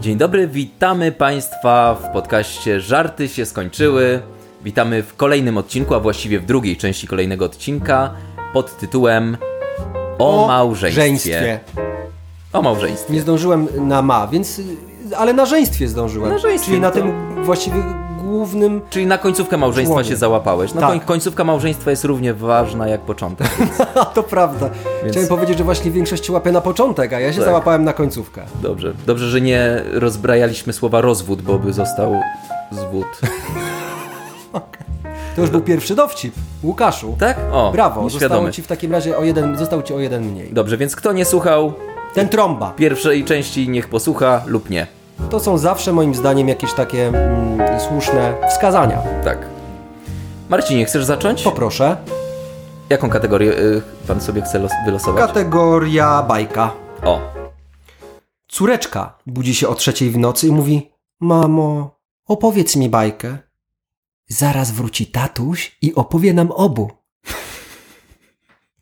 [0.00, 4.20] Dzień dobry, witamy Państwa w podcaście Żarty się skończyły.
[4.64, 8.10] Witamy w kolejnym odcinku, a właściwie w drugiej części kolejnego odcinka
[8.52, 9.36] pod tytułem
[10.18, 11.02] O, małżeństwie.
[11.02, 11.60] żeństwie.
[12.52, 13.14] O małżeństwie.
[13.14, 14.60] Nie zdążyłem na ma, więc.
[15.16, 16.30] Ale na żeństwie zdążyłem.
[16.32, 17.12] Na żeństwie, Czyli na to- tym
[17.44, 17.76] właściwie
[18.28, 18.80] głównym.
[18.90, 20.74] Czyli na końcówkę małżeństwa się załapałeś.
[20.74, 20.90] No Tak.
[20.90, 23.48] koń, końcówka małżeństwa jest równie ważna jak początek.
[23.94, 24.70] A to prawda.
[25.10, 27.44] Chciałem powiedzieć, że właśnie większość łapie na początek, a ja się Tak.
[27.44, 28.42] załapałem na końcówkę.
[28.62, 28.92] Dobrze.
[29.06, 32.20] Dobrze, że nie rozbrajaliśmy słowa rozwód, bo by został
[32.72, 33.06] zwód.
[35.36, 36.34] To już był pierwszy dowcip.
[36.62, 37.16] Łukaszu.
[37.20, 37.36] Tak?
[37.52, 38.52] O, Brawo, zostało nieświadomy.
[38.52, 40.52] ci w takim razie o jeden, został ci o jeden mniej.
[40.52, 41.72] Dobrze, więc kto nie słuchał
[42.14, 42.72] Ten trąba.
[42.76, 44.86] pierwszej części, niech posłucha lub nie.
[45.30, 49.02] To są zawsze moim zdaniem jakieś takie mm, słuszne wskazania.
[49.24, 49.48] Tak.
[50.48, 51.42] Marcinie, chcesz zacząć?
[51.42, 51.96] Poproszę.
[52.90, 55.26] Jaką kategorię y, pan sobie chce los- wylosować?
[55.26, 56.72] Kategoria bajka.
[57.04, 57.20] o,
[58.48, 63.38] Córeczka budzi się o trzeciej w nocy i mówi: Mamo, opowiedz mi bajkę.
[64.28, 66.90] Zaraz wróci tatuś i opowie nam obu.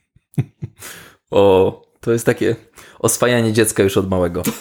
[1.30, 2.56] o, to jest takie
[2.98, 4.42] oswajanie dziecka już od małego.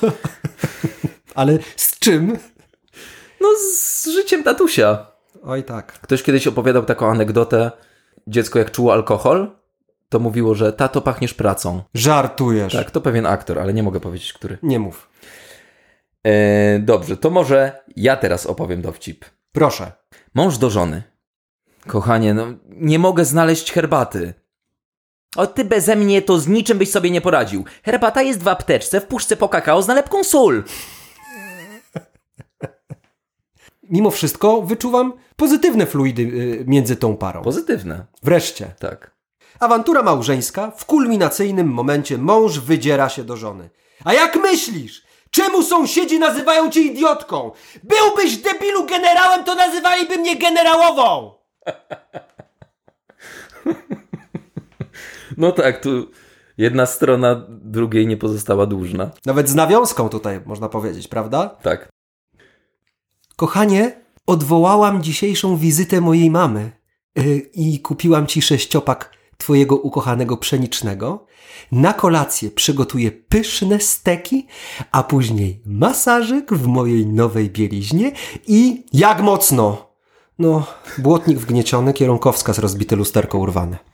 [1.35, 2.37] Ale z czym?
[3.41, 5.07] No, z życiem tatusia.
[5.43, 5.93] Oj tak.
[5.93, 7.71] Ktoś kiedyś opowiadał taką anegdotę.
[8.27, 9.51] Dziecko jak czuło alkohol,
[10.09, 11.83] to mówiło, że tato pachniesz pracą.
[11.93, 12.73] Żartujesz.
[12.73, 14.57] Tak, to pewien aktor, ale nie mogę powiedzieć, który.
[14.63, 15.09] Nie mów.
[16.23, 19.25] E, dobrze, to może ja teraz opowiem dowcip.
[19.51, 19.91] Proszę.
[20.33, 21.03] Mąż do żony.
[21.87, 24.33] Kochanie, no nie mogę znaleźć herbaty.
[25.35, 27.65] O ty beze mnie to z niczym byś sobie nie poradził.
[27.83, 30.63] Herbata jest w apteczce, w puszce po kakao z nalepką sól.
[33.89, 37.41] Mimo wszystko wyczuwam pozytywne fluidy y, między tą parą.
[37.41, 38.73] Pozytywne, Wreszcie.
[38.79, 39.15] tak.
[39.59, 40.71] Awantura małżeńska.
[40.71, 43.69] W kulminacyjnym momencie mąż wydziera się do żony.
[44.03, 45.03] A jak myślisz?
[45.31, 47.51] Czemu sąsiedzi nazywają cię idiotką?
[47.83, 51.31] Byłbyś debilu generałem, to nazywaliby mnie generałową!
[55.37, 55.89] No tak, tu
[56.57, 59.09] jedna strona drugiej nie pozostała dłużna.
[59.25, 61.49] Nawet z nawiązką tutaj można powiedzieć, prawda?
[61.61, 61.89] Tak.
[63.35, 66.71] Kochanie, odwołałam dzisiejszą wizytę mojej mamy
[67.15, 71.25] yy, i kupiłam ci sześciopak twojego ukochanego pszenicznego.
[71.71, 74.47] Na kolację przygotuję pyszne steki,
[74.91, 78.11] a później masażyk w mojej nowej bieliźnie
[78.47, 79.95] i jak mocno?
[80.39, 80.67] No,
[80.97, 83.77] błotnik wgnieciony, kierunkowskaz rozbite, lusterko urwane.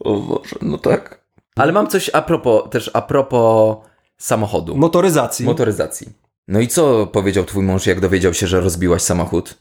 [0.00, 1.24] O Boże, no tak.
[1.56, 3.76] Ale mam coś a propos, też a propos
[4.16, 4.76] samochodu.
[4.76, 5.44] Motoryzacji.
[5.46, 6.08] Motoryzacji.
[6.48, 9.54] No i co powiedział twój mąż, jak dowiedział się, że rozbiłaś samochód?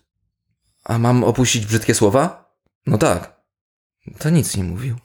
[0.83, 2.53] A mam opuścić brzydkie słowa?
[2.87, 3.43] No tak.
[4.19, 4.95] To nic nie mówił.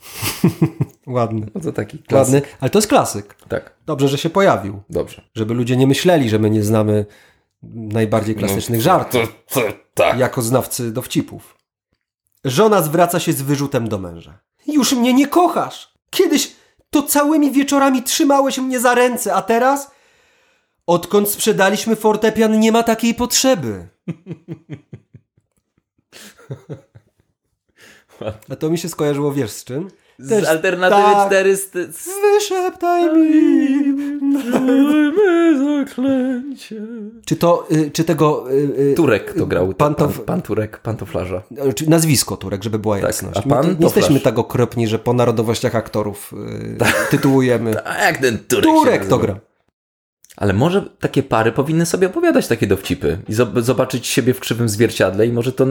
[1.07, 1.47] Ładny.
[1.55, 2.35] No to taki klasyk.
[2.35, 3.35] Ładny, ale to jest klasyk.
[3.49, 4.83] Tak, Dobrze, że się pojawił.
[4.91, 5.23] dobrze.
[5.35, 7.07] Żeby ludzie nie myśleli, że my nie znamy
[7.73, 9.35] najbardziej klasycznych żartów.
[9.49, 10.19] To, to, tak.
[10.19, 11.59] jako znawcy dowcipów.
[12.45, 14.39] Żona zwraca się z wyrzutem do męża.
[14.67, 15.95] Już mnie nie kochasz!
[16.11, 16.57] Kiedyś
[16.91, 19.91] to całymi wieczorami trzymałeś mnie za ręce, a teraz?
[20.87, 23.89] Odkąd sprzedaliśmy fortepian, nie ma takiej potrzeby.
[28.51, 29.89] A to mi się skojarzyło, wiesz z czym?
[30.19, 31.27] Z alternatywy tak.
[31.27, 31.79] 400...
[32.35, 33.69] Wyszeptaj mi.
[35.79, 36.77] zaklęcie.
[37.27, 38.53] Czy to, y, czy tego...
[38.53, 39.75] Y, y, Turek to grał.
[39.75, 40.97] Pan Pan, to- pan, pan Turek, pan
[41.89, 43.37] nazwisko Turek, żeby była jasność.
[43.37, 46.35] a My pan nie jesteśmy tak okropni, że po narodowościach aktorów
[47.11, 47.87] tytułujemy.
[47.87, 49.41] A jak ten Turek Turek się to gra.
[50.37, 54.69] Ale może takie pary powinny sobie opowiadać takie dowcipy i zob- zobaczyć siebie w krzywym
[54.69, 55.67] zwierciadle i może to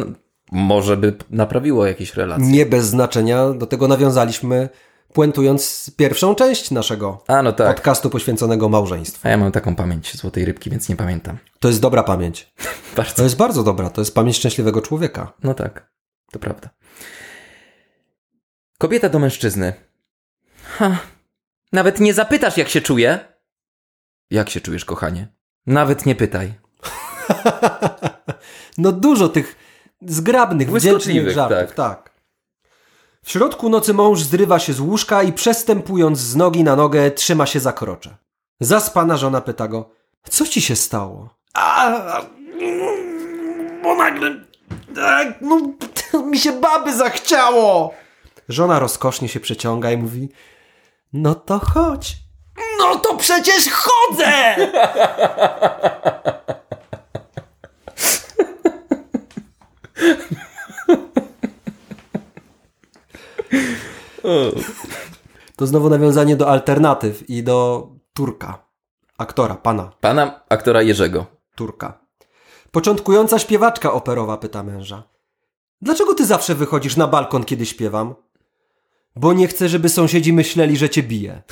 [0.51, 2.47] może by naprawiło jakieś relacje.
[2.47, 4.69] Nie bez znaczenia, do tego nawiązaliśmy,
[5.13, 7.75] puentując pierwszą część naszego A no tak.
[7.75, 9.27] podcastu poświęconego małżeństwu.
[9.27, 11.37] A ja mam taką pamięć złotej rybki, więc nie pamiętam.
[11.59, 12.53] To jest dobra pamięć.
[12.95, 13.23] To Bardzo.
[13.23, 15.33] jest bardzo dobra, to jest pamięć szczęśliwego człowieka.
[15.43, 15.91] No tak,
[16.31, 16.69] to prawda.
[18.77, 19.73] Kobieta do mężczyzny.
[20.63, 20.97] Ha,
[21.71, 23.19] nawet nie zapytasz, jak się czuję.
[24.31, 25.27] Jak się czujesz, kochanie?
[25.65, 26.53] Nawet nie pytaj.
[28.77, 29.55] No dużo tych
[30.01, 31.57] zgrabnych, wdzięcznych żartów.
[31.57, 31.71] tak.
[31.75, 32.11] Tak.
[33.23, 37.45] W środku nocy mąż zrywa się z łóżka i przestępując z nogi na nogę trzyma
[37.45, 38.17] się za krocze.
[38.59, 39.89] Zaspana żona pyta go,
[40.29, 41.29] co ci się stało?
[41.53, 42.21] A,
[43.83, 44.35] bo nagle,
[44.95, 45.61] tak, no,
[46.31, 47.93] mi się baby zachciało.
[48.49, 50.29] Żona rozkosznie się przeciąga i mówi,
[51.13, 52.15] no to chodź.
[52.79, 54.55] No to przecież chodzę!
[65.67, 68.63] To znowu nawiązanie do alternatyw i do Turka.
[69.17, 71.25] Aktora, pana, Pana aktora Jerzego.
[71.55, 71.99] Turka.
[72.71, 75.03] Początkująca śpiewaczka operowa pyta męża.
[75.81, 78.15] Dlaczego ty zawsze wychodzisz na balkon, kiedy śpiewam?
[79.15, 81.41] Bo nie chcę, żeby sąsiedzi myśleli, że cię biję.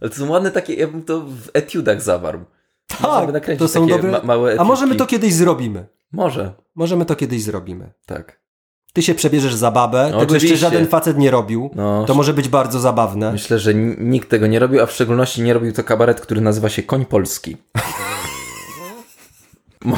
[0.00, 2.44] Ale to są ładne takie, ja bym to w etiudach zawarł.
[2.86, 4.10] Tak, to są takie dobre.
[4.10, 4.98] ma- małe A możemy etiudki.
[4.98, 5.86] to kiedyś zrobimy.
[6.12, 7.92] Może, Możemy to kiedyś zrobimy.
[8.06, 8.44] tak.
[8.92, 11.70] Ty się przebierzesz za babę, No, tego jeszcze żaden facet nie robił.
[11.74, 13.32] No, To może być bardzo zabawne.
[13.32, 16.68] Myślę, że nikt tego nie robił, a w szczególności nie robił to kabaret, który nazywa
[16.68, 17.56] się Koń Polski.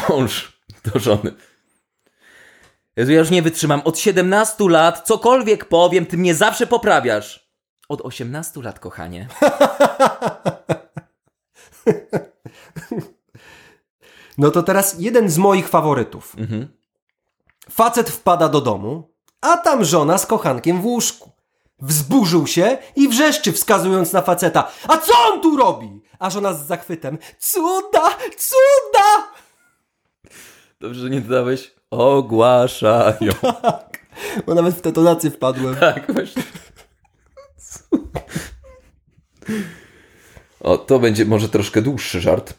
[0.08, 1.32] Mąż do żony.
[2.96, 3.80] Jezu, ja już nie wytrzymam.
[3.84, 7.50] Od 17 lat cokolwiek powiem, ty mnie zawsze poprawiasz.
[7.88, 9.28] Od 18 lat, kochanie.
[14.38, 16.34] No to teraz jeden z moich faworytów.
[16.38, 16.68] Mhm.
[17.70, 19.10] Facet wpada do domu,
[19.40, 21.30] a tam żona z kochankiem w łóżku.
[21.78, 24.68] Wzburzył się i wrzeszczy, wskazując na faceta.
[24.88, 26.02] A co on tu robi?
[26.18, 27.18] A żona z zachwytem.
[27.38, 29.28] Cuda, cuda!
[30.80, 31.74] Dobrze, że nie dodałeś.
[31.90, 33.32] Ogłaszają.
[34.46, 35.76] Bo nawet w tę tonację wpadłem.
[35.76, 36.42] Tak, właśnie.
[40.60, 42.54] O, to będzie może troszkę dłuższy żart.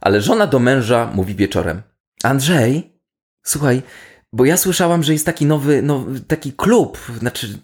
[0.00, 1.82] Ale żona do męża mówi wieczorem.
[2.22, 3.00] Andrzej,
[3.44, 3.82] słuchaj,
[4.32, 7.58] bo ja słyszałam, że jest taki nowy, nowy taki klub, znaczy...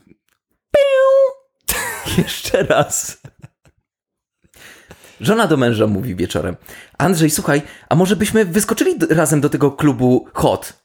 [0.76, 1.76] Piu!
[2.22, 3.22] Jeszcze raz.
[5.20, 6.56] Żona do męża mówi wieczorem.
[6.98, 10.82] Andrzej, słuchaj, a może byśmy wyskoczyli razem do tego klubu HOT?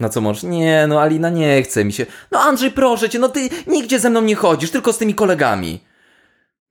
[0.00, 0.42] Na co mąż?
[0.42, 2.06] Nie, no Alina, nie chce mi się.
[2.30, 5.80] No Andrzej, proszę cię, no ty nigdzie ze mną nie chodzisz, tylko z tymi kolegami.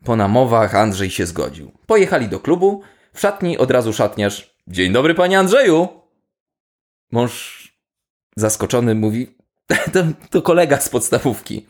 [0.05, 1.71] Po namowach Andrzej się zgodził.
[1.85, 2.81] Pojechali do klubu,
[3.13, 4.55] w szatni od razu szatniarz.
[4.67, 5.87] Dzień dobry, panie Andrzeju.
[7.11, 7.61] Mąż
[8.35, 9.35] zaskoczony mówi,
[9.93, 9.99] to,
[10.29, 11.65] to kolega z podstawówki.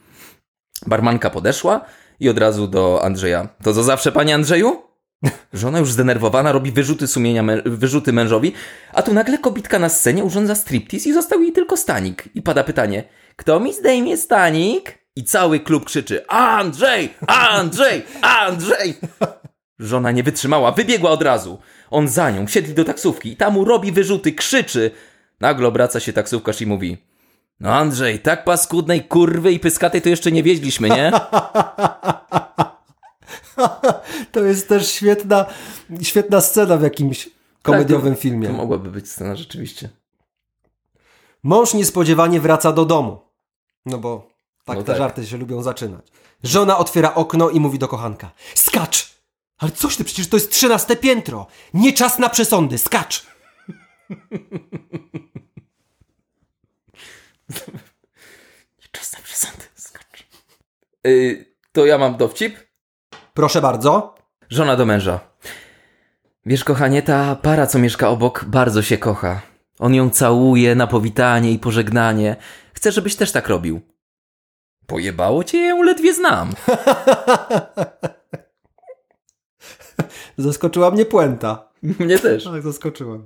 [0.85, 1.85] Barmanka podeszła
[2.19, 3.47] i od razu do Andrzeja.
[3.63, 4.81] To co zawsze, panie Andrzeju?
[5.53, 8.53] Żona już zdenerwowana robi wyrzuty sumienia, wyrzuty mężowi,
[8.93, 12.29] a tu nagle kobitka na scenie urządza striptease i został jej tylko stanik.
[12.35, 13.03] I pada pytanie,
[13.35, 15.01] kto mi zdejmie stanik?
[15.15, 18.95] I cały klub krzyczy, Andrzej, Andrzej, Andrzej!
[19.81, 21.59] Żona nie wytrzymała, wybiegła od razu.
[21.89, 24.91] On za nią, wsiedli do taksówki i tam mu robi wyrzuty, krzyczy.
[25.39, 26.97] Nagle obraca się taksówkarz i mówi,
[27.59, 31.11] no Andrzej, tak paskudnej kurwy i pyskatej to jeszcze nie wiedźliśmy, nie?
[34.31, 35.45] To jest też świetna,
[36.01, 37.29] świetna scena w jakimś
[37.61, 38.47] komediowym Tak, to- filmie.
[38.47, 39.89] To mogłaby być scena rzeczywiście.
[41.43, 43.19] Mąż niespodziewanie wraca do domu.
[43.85, 44.27] No bo
[44.65, 44.97] tak No te tak.
[44.97, 46.07] żarty się lubią zaczynać.
[46.43, 48.31] Żona otwiera okno i mówi do kochanka.
[48.55, 49.20] Skacz!
[49.61, 51.47] Ale coś ty, przecież to jest trzynaste piętro.
[51.73, 53.25] Nie czas na przesądy, skacz!
[58.91, 60.27] Czas na przesądy, skacz.
[61.03, 62.57] Yy, to ja mam dowcip?
[63.33, 64.15] Proszę bardzo.
[64.49, 65.19] Żona do męża.
[66.45, 69.41] Wiesz, kochanie, ta para, co mieszka obok, bardzo się kocha.
[69.79, 72.35] On ją całuje na powitanie i pożegnanie.
[72.73, 73.81] Chcę, żebyś też tak robił.
[74.87, 76.53] Pojebało cię, ja ją ledwie znam.
[80.37, 81.67] Zaskoczyła mnie puenta.
[81.83, 82.43] Mnie też.
[82.43, 83.25] Tak, zaskoczyłem.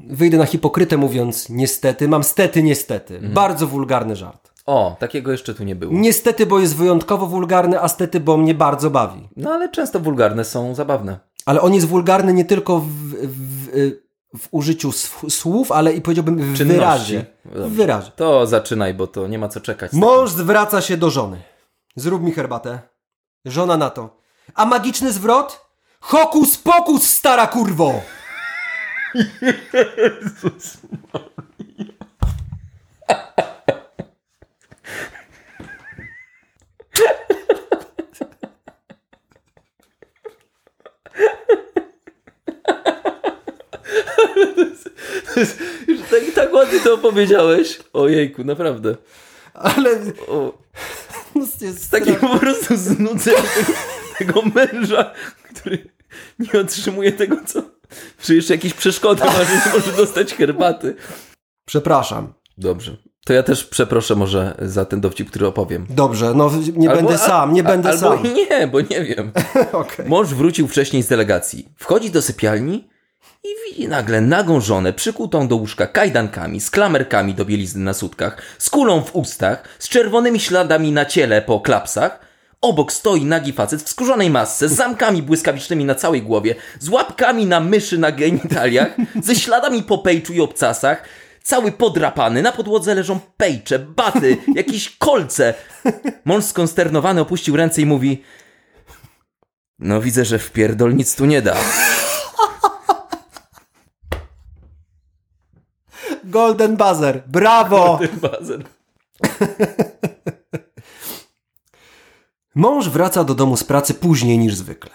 [0.00, 3.20] Wyjdę na hipokrytę mówiąc niestety, mam stety niestety.
[3.22, 4.52] Bardzo wulgarny żart.
[4.66, 5.92] O, takiego jeszcze tu nie było.
[5.94, 9.28] Niestety, bo jest wyjątkowo wulgarny, a stety, bo mnie bardzo bawi.
[9.36, 11.18] No ale często wulgarne są zabawne.
[11.46, 13.68] Ale on jest wulgarny nie tylko w, w,
[14.38, 16.64] w użyciu sw- słów, ale i powiedziałbym w Czynności.
[16.64, 17.26] wyrazie.
[17.44, 17.68] Dobrze.
[17.68, 18.10] W wyrazie.
[18.16, 19.92] To zaczynaj, bo to nie ma co czekać.
[19.92, 21.42] Mąż zwraca się do żony.
[21.96, 22.78] Zrób mi herbatę.
[23.44, 24.16] Żona na to.
[24.54, 25.66] A magiczny zwrot?
[26.02, 28.02] Hokus pokus, stara kurwo!
[45.88, 47.78] Już tak, tak ładnie to opowiedziałeś.
[47.92, 48.96] Ojejku, naprawdę.
[49.54, 49.90] Ale
[50.28, 50.52] O,
[51.34, 53.72] no, jest z takim po prostu znudzeniem tego,
[54.18, 55.12] tego męża,
[56.54, 57.62] nie otrzymuje tego, co...
[58.20, 60.96] Czy jeszcze jakieś przeszkody ma, że nie może dostać herbaty.
[61.66, 62.34] Przepraszam.
[62.58, 62.96] Dobrze.
[63.24, 65.86] To ja też przeproszę może za ten dowcip, który opowiem.
[65.90, 68.22] Dobrze, no nie Albo- będę sam, nie a- będę albo sam.
[68.50, 69.32] nie, bo nie wiem.
[69.72, 70.06] Okej.
[70.08, 71.68] Mąż wrócił wcześniej z delegacji.
[71.76, 72.88] Wchodzi do sypialni
[73.44, 78.42] i widzi nagle nagą żonę przykutą do łóżka kajdankami, z klamerkami do bielizny na sutkach,
[78.58, 82.31] z kulą w ustach, z czerwonymi śladami na ciele po klapsach.
[82.62, 87.46] Obok stoi nagi facet w skórzonej masce, z zamkami błyskawicznymi na całej głowie, z łapkami
[87.46, 91.04] na myszy na genitaliach, ze śladami po pejczu i obcasach.
[91.42, 95.54] cały podrapany, na podłodze leżą pejcze, baty, jakieś kolce.
[96.24, 98.22] Mąż skonsternowany opuścił ręce i mówi
[99.78, 101.56] no widzę, że w pierdol nic tu nie da.
[106.24, 107.22] Golden buzzer.
[107.26, 108.00] Brawo!
[108.22, 108.64] Bazen.
[112.54, 114.90] Mąż wraca do domu z pracy później niż zwykle.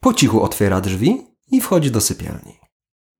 [0.00, 2.60] Po cichu otwiera drzwi i wchodzi do sypialni.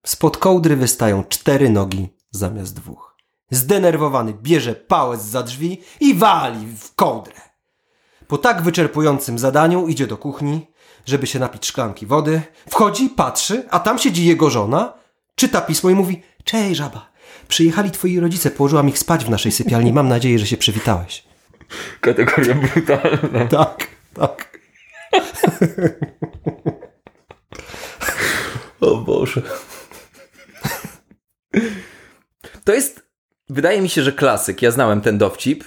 [0.06, 3.16] Spod kołdry wystają cztery nogi zamiast dwóch.
[3.50, 7.34] Zdenerwowany bierze pałec za drzwi i wali w kołdrę.
[8.26, 10.66] Po tak wyczerpującym zadaniu idzie do kuchni,
[11.06, 12.42] żeby się napić szklanki wody.
[12.70, 14.92] Wchodzi, patrzy, a tam siedzi jego żona,
[15.34, 17.10] czyta pismo i mówi Cześć żaba,
[17.48, 19.92] przyjechali twoi rodzice, położyłam ich spać w naszej sypialni.
[19.92, 21.31] Mam nadzieję, że się przywitałeś.
[22.00, 23.46] Kategoria brutalna.
[23.50, 24.58] Tak, tak.
[28.80, 29.42] O Boże.
[32.64, 33.00] To jest,
[33.48, 34.62] wydaje mi się, że klasyk.
[34.62, 35.64] Ja znałem ten dowcip.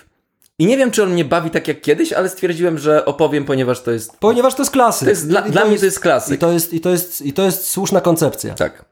[0.59, 3.81] I nie wiem, czy on mnie bawi tak jak kiedyś, ale stwierdziłem, że opowiem, ponieważ
[3.81, 4.17] to jest.
[4.19, 5.05] Ponieważ to jest klasyk.
[5.05, 6.35] To jest dla- I dla mnie to jest klasyk.
[6.35, 8.53] I to jest, i, to jest, I to jest słuszna koncepcja.
[8.53, 8.85] Tak.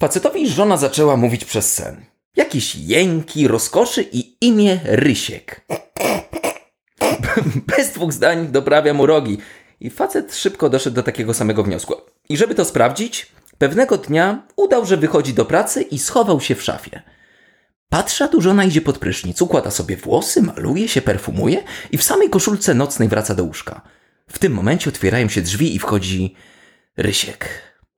[0.00, 2.04] Facetowi żona zaczęła mówić przez sen.
[2.36, 5.60] Jakieś jęki, rozkoszy i imię Rysiek.
[7.76, 9.38] Bez dwóch zdań doprawia mu rogi.
[9.80, 11.94] I facet szybko doszedł do takiego samego wniosku.
[12.28, 16.62] I żeby to sprawdzić, pewnego dnia udał, że wychodzi do pracy i schował się w
[16.62, 17.02] szafie.
[17.88, 22.02] Patrzy, a tu żona idzie pod prysznic, układa sobie włosy, maluje się, perfumuje i w
[22.02, 23.80] samej koszulce nocnej wraca do łóżka.
[24.28, 26.34] W tym momencie otwierają się drzwi i wchodzi
[26.96, 27.48] Rysiek.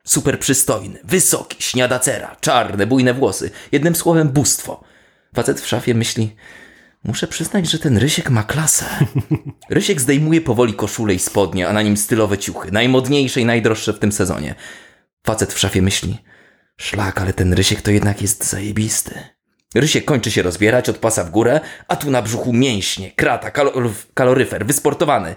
[0.05, 3.51] Super przystojny, wysoki, śniadacera, czarne, bujne włosy.
[3.73, 4.85] Jednym słowem bóstwo.
[5.35, 6.37] Facet w szafie myśli,
[7.05, 8.85] muszę przyznać, że ten Rysiek ma klasę.
[9.71, 13.99] Rysiek zdejmuje powoli koszulę i spodnie, a na nim stylowe ciuchy, najmodniejsze i najdroższe w
[13.99, 14.55] tym sezonie.
[15.27, 16.19] Facet w szafie myśli,
[16.81, 19.15] szlak, ale ten Rysiek to jednak jest zajebisty.
[19.75, 23.93] Rysiek kończy się rozbierać od pasa w górę, a tu na brzuchu mięśnie, krata, kalor-
[24.15, 25.35] kaloryfer, wysportowany.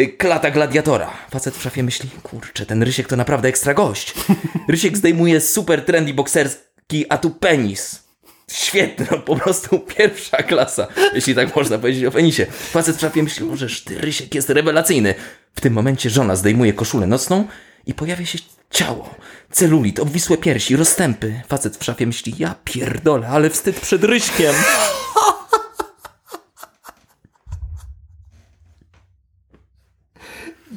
[0.00, 1.10] Y, Klata gladiatora.
[1.30, 4.14] Facet w szafie myśli, kurczę, ten Rysiek to naprawdę ekstra gość.
[4.68, 8.02] Rysiek zdejmuje super trendy bokserski, a tu penis.
[8.52, 12.46] Świetny, no po prostu pierwsza klasa, jeśli tak można powiedzieć o penisie.
[12.46, 15.14] Facet w szafie myśli, możesz, ty Rysiek jest rewelacyjny.
[15.54, 17.46] W tym momencie żona zdejmuje koszulę nocną
[17.86, 18.38] i pojawia się
[18.70, 19.14] ciało.
[19.50, 21.42] Celulit, obwisłe piersi, rozstępy.
[21.48, 24.54] Facet w szafie myśli, ja pierdolę, ale wstyd przed Ryśkiem.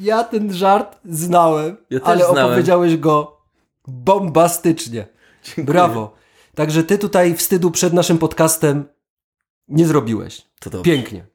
[0.00, 2.46] Ja ten żart znałem, Ja ale znałem.
[2.46, 3.40] opowiedziałeś go
[3.86, 5.06] bombastycznie.
[5.58, 6.14] Brawo.
[6.54, 8.84] Także ty tutaj wstydu przed naszym podcastem
[9.68, 10.42] nie zrobiłeś.
[10.60, 10.92] To dobrze.
[10.92, 11.26] Pięknie.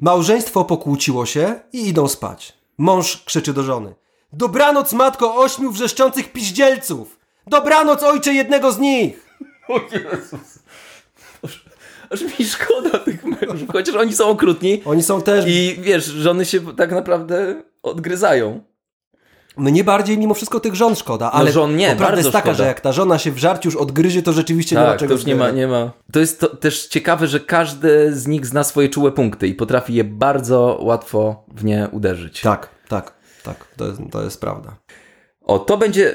[0.00, 2.52] Małżeństwo pokłóciło się i idą spać.
[2.78, 3.94] Mąż krzyczy do żony.
[4.32, 7.18] Dobranoc, matko ośmiu wrzeszczących piździelców!
[7.46, 9.36] Dobranoc, ojcze jednego z nich!
[9.68, 10.58] O Jezus.
[12.10, 15.44] Aż mi szkoda tych mężów, chociaż oni są okrutni Oni są też...
[15.48, 18.60] i wiesz, żony się tak naprawdę odgryzają.
[19.56, 22.54] Mnie bardziej mimo wszystko tych żon szkoda, ale żon nie, prawda jest taka, szkoda.
[22.54, 25.08] że jak ta żona się w żarciu już odgryzie, to rzeczywiście nie ma Tak, czego
[25.08, 25.90] to już nie ma, nie ma.
[26.12, 29.94] To jest to też ciekawe, że każdy z nich zna swoje czułe punkty i potrafi
[29.94, 32.40] je bardzo łatwo w nie uderzyć.
[32.40, 33.66] Tak, tak, tak.
[33.76, 34.76] To jest, to jest prawda.
[35.40, 36.14] O, to będzie...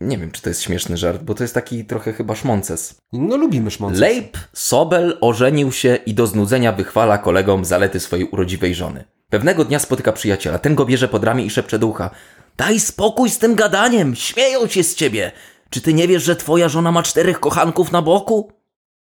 [0.00, 3.00] Nie wiem, czy to jest śmieszny żart, bo to jest taki trochę chyba szmonces.
[3.12, 4.00] No lubimy szmącać.
[4.00, 9.04] Leib Sobel ożenił się i do znudzenia wychwala kolegom zalety swojej urodziwej żony.
[9.30, 12.10] Pewnego dnia spotyka przyjaciela, ten go bierze pod ramię i szepcze do ucha.
[12.56, 15.32] Daj spokój z tym gadaniem, śmieją się z ciebie.
[15.70, 18.52] Czy ty nie wiesz, że twoja żona ma czterech kochanków na boku?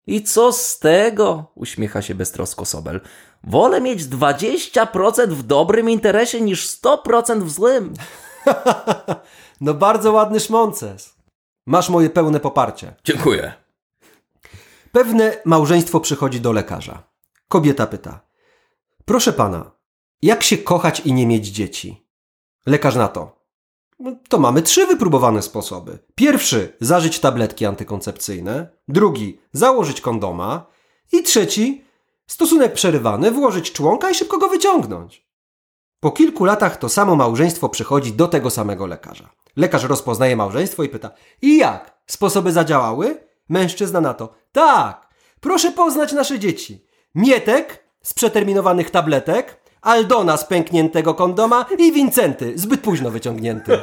[0.08, 1.52] I co z tego?
[1.56, 3.02] Uśmiecha się beztrosko Sobel.
[3.44, 7.94] Wolę mieć 20% w dobrym interesie niż 100% w złym.
[9.62, 11.16] No bardzo ładny szmonces.
[11.66, 12.94] Masz moje pełne poparcie.
[13.04, 13.54] Dziękuję.
[14.92, 17.04] Pewne małżeństwo przychodzi do lekarza.
[17.48, 18.20] Kobieta pyta.
[19.06, 19.72] Proszę pana,
[20.22, 22.08] jak się kochać i nie mieć dzieci?
[22.66, 23.42] Lekarz na to.
[24.00, 26.00] "No, To mamy trzy wypróbowane sposoby.
[26.16, 28.70] Pierwszy, zażyć tabletki antykoncepcyjne.
[28.88, 30.66] Drugi, założyć kondoma.
[31.12, 31.86] I trzeci,
[32.28, 35.28] stosunek przerywany, włożyć członka i szybko go wyciągnąć.
[36.00, 39.30] Po kilku latach to samo małżeństwo przychodzi do tego samego lekarza.
[39.56, 41.12] Lekarz rozpoznaje małżeństwo i pyta:
[41.42, 42.02] I jak?
[42.08, 43.24] Sposoby zadziałały?
[43.50, 45.08] Mężczyzna na to: Tak!
[45.40, 46.86] Proszę poznać nasze dzieci.
[47.16, 53.80] Mietek z przeterminowanych tabletek, Aldona z pękniętego kondoma i Wincenty zbyt późno wyciągnięty.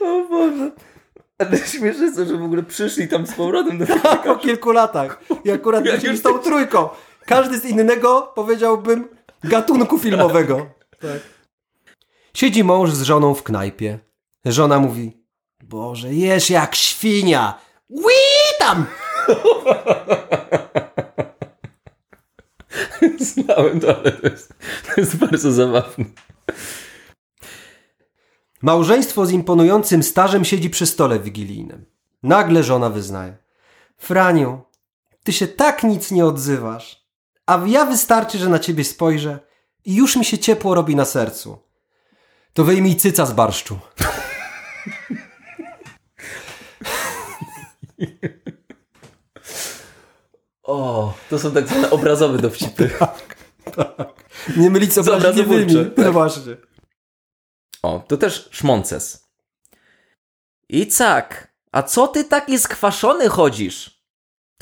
[0.00, 0.70] O Boże.
[1.38, 4.00] Ale śmieszne jest to, że w ogóle przyszli tam z powrotem do tego.
[4.24, 5.20] Po kilku latach.
[5.44, 6.88] I akurat wrócili już z tą trójką.
[7.26, 9.08] Każdy z innego, powiedziałbym,
[9.44, 10.66] gatunku filmowego.
[11.00, 11.20] Tak.
[12.34, 13.98] Siedzi mąż z żoną w knajpie.
[14.44, 15.12] Żona mówi:
[15.62, 17.58] Boże, jesz jak świnia.
[17.88, 18.12] Ui
[18.58, 18.86] tam!
[23.20, 24.54] Znałem to, ale to jest,
[24.86, 26.04] to jest bardzo zabawne.
[28.62, 31.84] Małżeństwo z imponującym stażem siedzi przy stole wigilijnym.
[32.22, 33.36] Nagle żona wyznaje.
[33.96, 34.60] Franiu,
[35.24, 37.06] ty się tak nic nie odzywasz,
[37.46, 39.38] a ja wystarczy, że na ciebie spojrzę
[39.84, 41.58] i już mi się ciepło robi na sercu.
[42.52, 43.78] To wyjmij cyca z barszczu.
[50.66, 52.90] O, to są tak zwane obrazowe dowcipy.
[54.56, 55.42] Nie mylić z obraźliwymi.
[55.42, 56.04] obrazowórcze, tak.
[56.04, 56.56] No właśnie.
[57.82, 59.28] O, to też szmonces.
[60.68, 64.00] Icak, a co ty taki skwaszony chodzisz?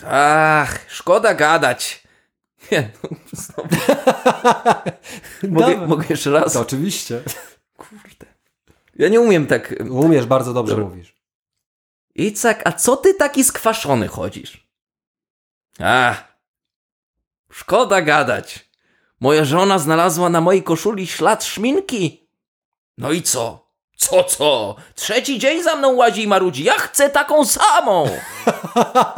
[0.06, 2.04] Ach, szkoda gadać.
[2.73, 3.68] Nie, no, znowu.
[5.61, 6.52] mogę, mogę jeszcze raz?
[6.52, 7.23] To oczywiście.
[7.76, 8.26] Kurde.
[8.96, 9.75] Ja nie umiem tak...
[9.90, 10.88] Umiesz, bardzo dobrze Dobra.
[10.88, 11.16] mówisz.
[12.14, 14.63] Icak, a co ty taki skwaszony chodzisz?
[15.81, 16.38] Ach,
[17.50, 18.71] szkoda gadać.
[19.21, 22.28] Moja żona znalazła na mojej koszuli ślad szminki.
[22.99, 23.64] No i co?
[23.97, 24.76] Co, co?
[24.95, 26.64] Trzeci dzień za mną łazi i marudzi.
[26.64, 28.04] Ja chcę taką samą.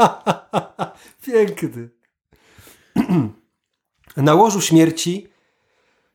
[1.26, 1.88] Piękny.
[4.16, 5.28] Na łożu śmierci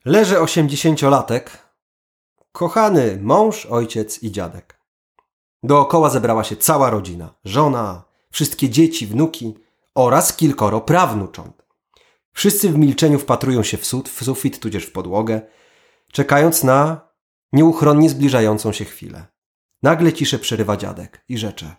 [0.05, 1.57] leży osiemdziesięciolatek,
[2.51, 4.79] kochany mąż, ojciec i dziadek.
[5.63, 9.55] Dookoła zebrała się cała rodzina, żona, wszystkie dzieci, wnuki
[9.95, 11.63] oraz kilkoro prawnucząt.
[12.33, 15.41] Wszyscy w milczeniu wpatrują się w, sud, w sufit, tudzież w podłogę,
[16.11, 17.09] czekając na
[17.53, 19.25] nieuchronnie zbliżającą się chwilę.
[19.83, 21.75] Nagle ciszę przerywa dziadek i rzecze.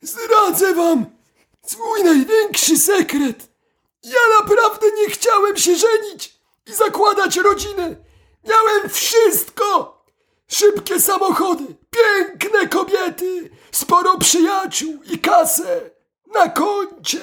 [0.00, 1.06] Zdradzę wam
[1.66, 3.48] swój największy sekret.
[4.02, 7.96] Ja naprawdę nie chciałem się żenić i zakładać rodziny.
[8.44, 9.96] Miałem wszystko.
[10.48, 15.95] Szybkie samochody, piękne kobiety, sporo przyjaciół i kasę
[16.34, 17.20] na koncie.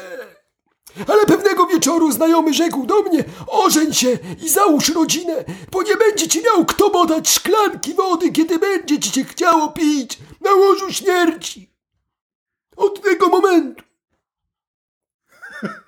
[1.08, 6.28] Ale pewnego wieczoru znajomy rzekł do mnie: Ożeń się i załóż rodzinę, bo nie będzie
[6.28, 11.74] ci miał kto podać szklanki wody, kiedy będzie ci się chciało pić na łożu śmierci.
[12.76, 13.84] Od tego momentu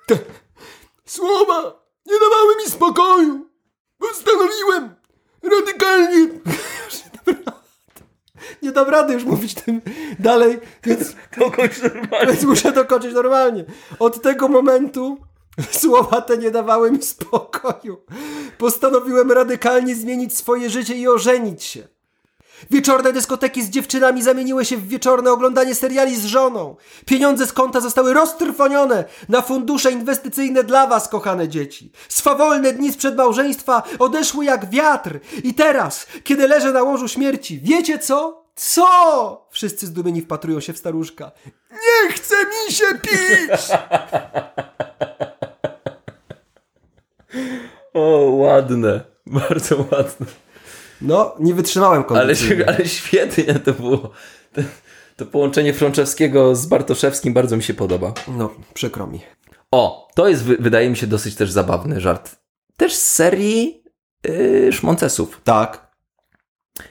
[0.06, 0.18] te
[1.04, 3.50] słowa nie dawały mi spokoju.
[3.98, 4.94] Postanowiłem
[5.42, 6.28] radykalnie.
[8.62, 9.80] Nie dam rady już mówić tym
[10.18, 12.26] dalej, więc Kogoś normalnie.
[12.26, 13.64] więc muszę dokończyć normalnie.
[13.98, 15.18] Od tego momentu
[15.80, 18.04] słowa te nie dawały mi spokoju.
[18.58, 21.95] Postanowiłem radykalnie zmienić swoje życie i ożenić się.
[22.70, 26.76] Wieczorne dyskoteki z dziewczynami zamieniły się w wieczorne oglądanie seriali z żoną.
[27.06, 31.92] Pieniądze z konta zostały roztrwonione na fundusze inwestycyjne dla was, kochane dzieci.
[32.08, 35.20] Swawolne dni sprzed małżeństwa odeszły jak wiatr.
[35.44, 38.46] I teraz, kiedy leżę na łożu śmierci, wiecie co?
[38.54, 39.46] Co?
[39.50, 41.30] Wszyscy zdumieni wpatrują się w staruszka.
[41.70, 43.60] Nie chce mi się pić!
[47.94, 49.00] O, ładne.
[49.26, 50.26] Bardzo ładne.
[51.00, 52.68] No, nie wytrzymałem Ale, kondycyjnie.
[52.68, 54.10] ale świetnie to było.
[54.52, 54.60] To,
[55.16, 58.12] to połączenie Frączewskiego z Bartoszewskim bardzo mi się podoba.
[58.28, 59.20] No, przykro mi.
[59.70, 62.36] O, to jest, wy- wydaje mi się, dosyć też zabawny żart.
[62.76, 63.82] Też z serii
[64.24, 65.40] yy, Szmoncesów.
[65.44, 65.90] Tak.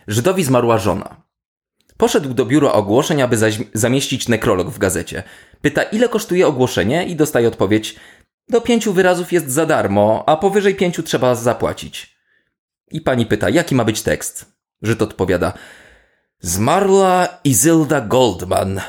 [0.08, 1.22] Żydowi zmarła żona.
[1.98, 3.38] Poszedł do biura ogłoszeń, aby
[3.74, 5.24] zamieścić nekrolog w gazecie.
[5.62, 7.96] Pyta, ile kosztuje ogłoszenie i dostaje odpowiedź,
[8.50, 12.15] do pięciu wyrazów jest za darmo, a powyżej pięciu trzeba zapłacić.
[12.92, 14.56] I pani pyta, jaki ma być tekst?
[14.82, 15.54] Żyd odpowiada,
[16.40, 18.82] zmarła Izylda Goldman.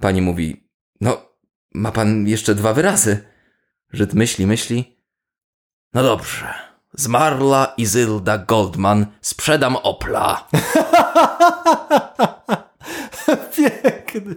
[0.00, 0.68] Pani mówi,
[1.00, 1.28] no,
[1.74, 3.24] ma pan jeszcze dwa wyrazy.
[3.92, 4.98] Żyd myśli, myśli.
[5.94, 6.54] No dobrze.
[6.92, 9.06] Zmarła Izylda Goldman.
[9.20, 10.48] Sprzedam Opla.
[13.56, 14.34] Piękny,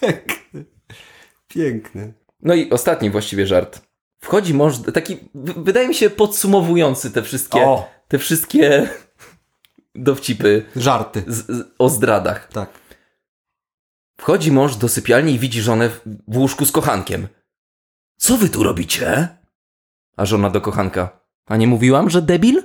[0.00, 0.64] piękny,
[1.48, 2.14] piękny.
[2.42, 3.89] No i ostatni właściwie żart.
[4.20, 5.18] Wchodzi mąż, taki,
[5.56, 7.88] wydaje mi się, podsumowujący te wszystkie, O.
[8.08, 8.88] te wszystkie
[9.94, 11.24] dowcipy Żarty.
[11.26, 12.48] z, z, o zdradach.
[12.48, 12.70] Tak.
[14.20, 17.28] Wchodzi mąż do sypialni i widzi żonę w, w łóżku z kochankiem.
[18.16, 19.28] Co wy tu robicie?
[20.16, 21.20] A żona do kochanka.
[21.46, 22.62] A nie mówiłam, że debil?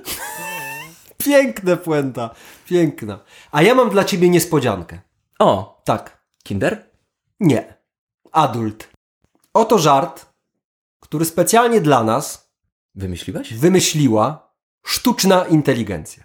[1.24, 2.30] Piękne puenta.
[2.66, 3.18] Piękna.
[3.52, 5.00] A ja mam dla ciebie niespodziankę.
[5.38, 6.22] O, Tak.
[6.44, 6.90] kinder?
[7.40, 7.74] Nie.
[8.32, 8.88] Adult.
[9.54, 10.26] Oto żart,
[11.06, 12.50] który specjalnie dla nas
[12.94, 13.54] Wymyśliłeś?
[13.54, 16.24] wymyśliła sztuczna inteligencja.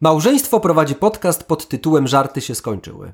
[0.00, 3.12] Małżeństwo prowadzi podcast pod tytułem Żarty się skończyły.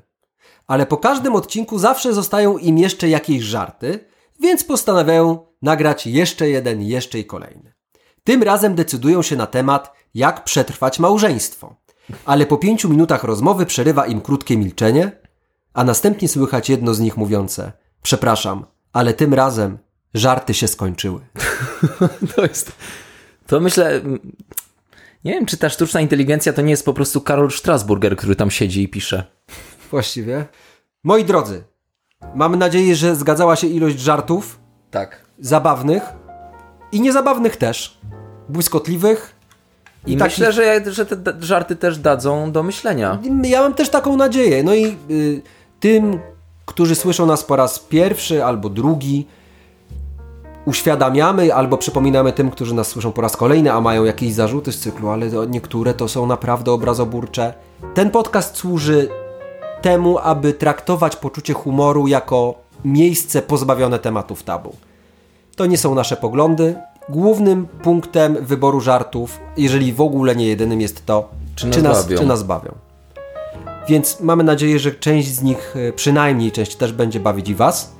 [0.67, 3.99] Ale po każdym odcinku zawsze zostają im jeszcze jakieś żarty,
[4.39, 7.73] więc postanawiają nagrać jeszcze jeden, jeszcze i kolejny.
[8.23, 11.75] Tym razem decydują się na temat, jak przetrwać małżeństwo.
[12.25, 15.25] Ale po pięciu minutach rozmowy przerywa im krótkie milczenie
[15.75, 19.77] a następnie słychać jedno z nich mówiące: Przepraszam, ale tym razem
[20.15, 21.19] żarty się skończyły.
[22.35, 22.71] To jest.
[23.47, 24.01] To myślę.
[25.23, 28.51] Nie wiem, czy ta sztuczna inteligencja to nie jest po prostu Karol Strasburger, który tam
[28.51, 29.23] siedzi i pisze.
[29.91, 30.45] Właściwie.
[31.03, 31.63] Moi drodzy,
[32.35, 34.59] mamy nadzieję, że zgadzała się ilość żartów,
[34.91, 35.25] Tak.
[35.39, 36.03] zabawnych
[36.91, 37.97] i niezabawnych też,
[38.49, 39.35] błyskotliwych.
[40.07, 43.19] I takich- myślę, że, że te żarty też dadzą do myślenia.
[43.43, 44.63] Ja mam też taką nadzieję.
[44.63, 45.41] No i y,
[45.79, 46.19] tym,
[46.65, 49.27] którzy słyszą nas po raz pierwszy albo drugi,
[50.65, 54.79] uświadamiamy albo przypominamy tym, którzy nas słyszą po raz kolejny, a mają jakieś zarzuty z
[54.79, 57.53] cyklu, ale niektóre to są naprawdę obrazoburcze.
[57.93, 59.09] Ten podcast służy
[59.81, 64.75] temu, aby traktować poczucie humoru jako miejsce pozbawione tematów tabu.
[65.55, 66.75] To nie są nasze poglądy.
[67.09, 72.17] Głównym punktem wyboru żartów, jeżeli w ogóle nie jedynym, jest to, Czy nas nas, bawią.
[72.17, 72.71] czy nas bawią.
[73.89, 77.94] Więc mamy nadzieję, że część z nich, e, przynajmniej część też będzie bawić i Was.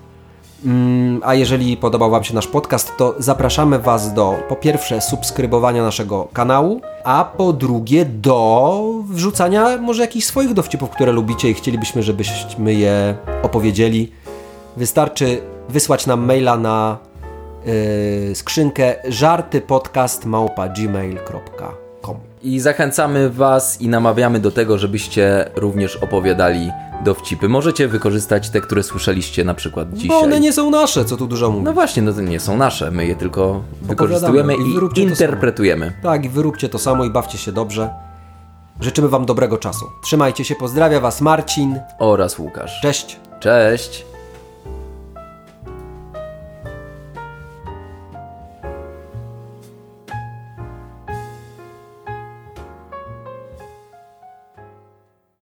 [0.65, 5.83] Mm, A jeżeli podobał Wam się nasz podcast, to zapraszamy Was do po pierwsze subskrybowania
[5.83, 12.03] naszego kanału, a po drugie do wrzucania może jakichś swoich dowcipów, które lubicie i chcielibyśmy,
[12.03, 14.11] żebyśmy je opowiedzieli.
[14.77, 16.97] Wystarczy wysłać nam maila na
[17.65, 21.84] yy, skrzynkę żartypodcast.gmail.com
[22.45, 26.71] I zachęcamy Was i namawiamy do tego, żebyście również opowiadali
[27.05, 27.49] dowcipy.
[27.49, 30.07] Możecie wykorzystać te, które słyszeliście na przykład dzisiaj.
[30.09, 31.65] Bo one nie są nasze, co tu dużo mówić.
[31.65, 35.93] No właśnie, no to nie są nasze, my je tylko wykorzystujemy i i interpretujemy.
[36.03, 37.89] Tak, i wyróbcie to samo i bawcie się dobrze.
[38.79, 39.85] Życzymy Wam dobrego czasu.
[40.03, 41.79] Trzymajcie się, pozdrawia Was Marcin.
[41.99, 42.81] Oraz Łukasz.
[42.81, 43.19] Cześć.
[43.39, 44.14] Cześć!